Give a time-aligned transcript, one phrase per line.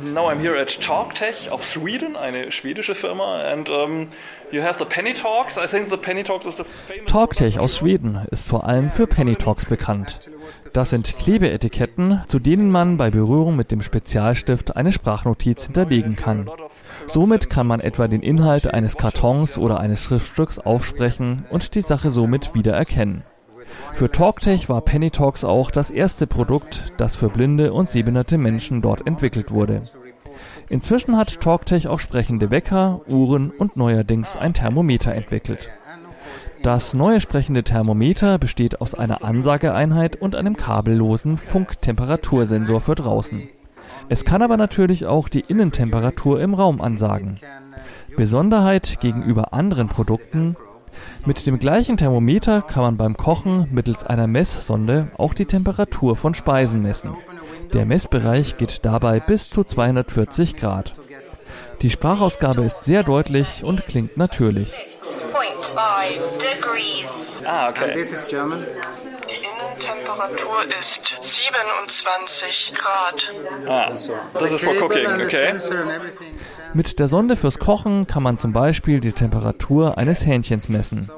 [0.00, 4.08] Now I'm here at TalkTech of Sweden, eine schwedische Firma, and um,
[4.52, 5.56] you have the Penny Talks.
[5.56, 7.10] I think the Penny Talks is the famous.
[7.10, 10.20] TalkTech aus Schweden ist vor allem für Penny Talks bekannt.
[10.72, 16.48] Das sind Klebeetiketten, zu denen man bei Berührung mit dem Spezialstift eine Sprachnotiz hinterlegen kann.
[17.06, 22.10] Somit kann man etwa den Inhalt eines Kartons oder eines Schriftstücks aufsprechen und die Sache
[22.10, 23.24] somit wiedererkennen.
[23.92, 28.82] Für TalkTech war Penny Talks auch das erste Produkt, das für blinde und sehbehinderte Menschen
[28.82, 29.82] dort entwickelt wurde.
[30.68, 35.70] Inzwischen hat TalkTech auch sprechende Wecker, Uhren und neuerdings ein Thermometer entwickelt.
[36.62, 43.48] Das neue sprechende Thermometer besteht aus einer Ansageeinheit und einem kabellosen Funktemperatursensor für draußen.
[44.08, 47.40] Es kann aber natürlich auch die Innentemperatur im Raum ansagen.
[48.16, 50.56] Besonderheit gegenüber anderen Produkten
[51.26, 56.34] mit dem gleichen Thermometer kann man beim Kochen mittels einer Messsonde auch die Temperatur von
[56.34, 57.16] Speisen messen.
[57.72, 60.94] Der Messbereich geht dabei bis zu 240 Grad.
[61.82, 64.72] Die Sprachausgabe ist sehr deutlich und klingt natürlich.
[67.44, 67.94] Ah, okay.
[67.94, 68.64] This is German.
[70.08, 73.34] Die Innentemperatur ist 27 Grad.
[73.68, 73.90] Ah,
[74.38, 75.52] this is for cooking, okay.
[76.72, 81.10] Mit der Sonde fürs Kochen kann man zum Beispiel die Temperatur eines Hähnchens messen.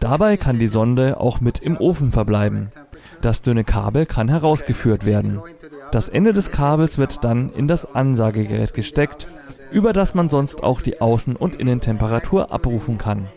[0.00, 2.72] Dabei kann die Sonde auch mit im Ofen verbleiben.
[3.20, 5.42] Das dünne Kabel kann herausgeführt werden.
[5.90, 9.28] Das Ende des Kabels wird dann in das Ansagegerät gesteckt,
[9.70, 13.28] über das man sonst auch die Außen- und Innentemperatur abrufen kann.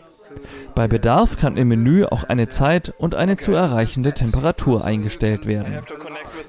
[0.74, 5.78] Bei Bedarf kann im Menü auch eine Zeit und eine zu erreichende Temperatur eingestellt werden.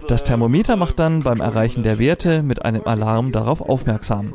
[0.08, 4.34] Das Thermometer macht dann beim Erreichen der Werte mit einem Alarm darauf aufmerksam.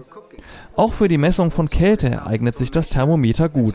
[0.75, 3.75] Auch für die Messung von Kälte eignet sich das Thermometer gut.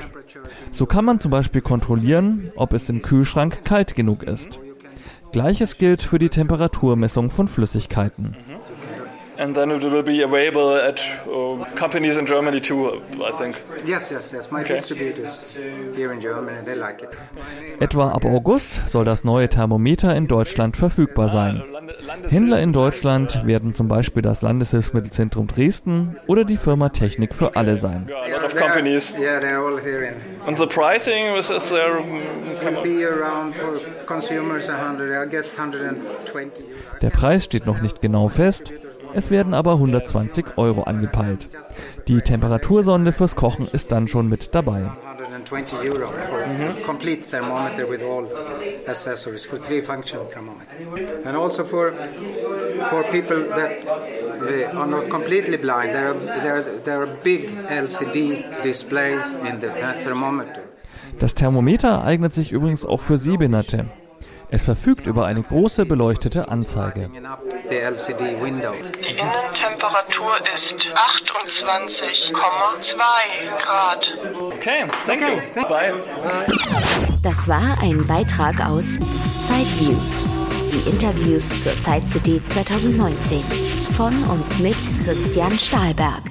[0.72, 4.60] So kann man zum Beispiel kontrollieren, ob es im Kühlschrank kalt genug ist.
[5.32, 8.36] Gleiches gilt für die Temperaturmessung von Flüssigkeiten.
[9.40, 13.56] And then it will be available at uh, companies in Germany too, I think.
[13.86, 14.50] Yes, yes, yes.
[14.50, 14.76] My Okay.
[14.76, 15.42] distributors
[15.96, 17.10] here in Germany, they like it.
[17.80, 21.62] Etwa ab August soll das neue Thermometer in Deutschland verfügbar sein.
[22.30, 27.76] Händler in Deutschland werden zum Beispiel das Landeshilfsmittelzentrum Dresden oder die Firma Technik für alle
[27.78, 28.08] sein.
[28.12, 29.14] A lot of They're- companies.
[29.20, 30.16] Yeah, they're all here in.
[30.48, 32.00] And the pricing is, is there?
[32.00, 37.00] Will be around for consumers 100, I guess 120 euros.
[37.02, 38.72] Der Preis steht noch nicht genau fest,
[39.14, 41.50] es werden aber 120 Euro angepeilt.
[42.08, 44.92] Die Temperatursonde fürs Kochen ist dann schon mit dabei.
[45.48, 48.28] 120 euro for complete thermometer with all
[48.88, 50.76] accessories for three function thermometer.
[51.26, 51.94] And for
[52.90, 58.44] for people that are not completely blind, there are there are, there are big LCD
[58.64, 59.14] display
[59.50, 60.62] in the th- thermometer.
[61.20, 63.86] Das Thermometer eignet sich übrigens auch für Sehbehinderte.
[64.50, 67.10] Es verfügt über eine große beleuchtete Anzeige.
[67.70, 68.74] The LCD window.
[69.04, 70.88] Die Innentemperatur ist
[71.20, 72.96] 28,2
[73.62, 74.10] Grad.
[74.54, 75.42] Okay, thank you.
[75.68, 75.94] Bye.
[77.24, 78.98] Das war ein Beitrag aus
[79.48, 80.24] Sideviews.
[80.72, 83.44] Die Interviews zur Side City 2019
[83.98, 86.22] von und mit Christian Stahlberg.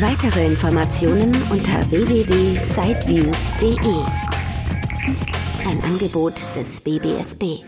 [0.00, 4.02] Weitere Informationen unter www.sideviews.de.
[5.68, 7.64] Ein Angebot des BBSB.